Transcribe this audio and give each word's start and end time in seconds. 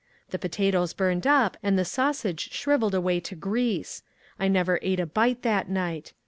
The 0.31 0.39
potatoes 0.39 0.93
burned 0.95 1.27
up, 1.27 1.57
and 1.61 1.77
the 1.77 1.85
sausage 1.85 2.51
shrivelled 2.51 2.95
away 2.95 3.19
to 3.19 3.35
grease; 3.35 4.01
I 4.39 4.47
never 4.47 4.79
ate 4.81 4.99
a 4.99 5.05
bite 5.05 5.43
that 5.43 5.69
night. 5.69 6.13